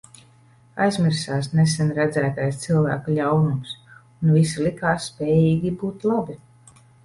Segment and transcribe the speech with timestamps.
[0.85, 6.41] Aizmirsās nesen redzētais cilvēku ļaunums, un visi likās spējīgi būt labi.